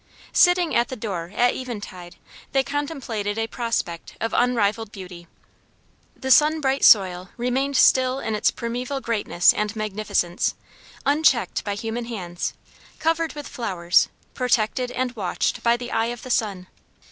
[0.33, 2.15] Sitting at the door at eventide
[2.53, 5.27] they contemplated a prospect of unrivaled beauty.
[6.15, 10.55] The sun bright soil remained still in its primeval greatness and magnificence,
[11.05, 12.55] unchecked by human hands,
[12.97, 16.65] covered with flowers, protected and watched by the eye of the sun.